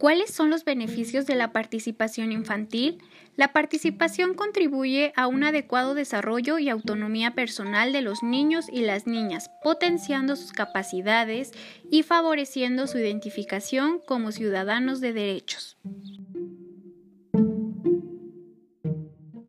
¿Cuáles 0.00 0.30
son 0.30 0.48
los 0.48 0.64
beneficios 0.64 1.26
de 1.26 1.34
la 1.34 1.52
participación 1.52 2.32
infantil? 2.32 3.02
La 3.36 3.52
participación 3.52 4.32
contribuye 4.32 5.12
a 5.14 5.26
un 5.26 5.44
adecuado 5.44 5.92
desarrollo 5.92 6.58
y 6.58 6.70
autonomía 6.70 7.34
personal 7.34 7.92
de 7.92 8.00
los 8.00 8.22
niños 8.22 8.64
y 8.72 8.80
las 8.80 9.06
niñas, 9.06 9.50
potenciando 9.62 10.36
sus 10.36 10.52
capacidades 10.52 11.52
y 11.90 12.02
favoreciendo 12.02 12.86
su 12.86 12.96
identificación 12.96 14.00
como 14.00 14.32
ciudadanos 14.32 15.02
de 15.02 15.12
derechos. 15.12 15.76